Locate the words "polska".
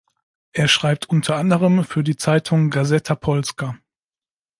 3.13-3.77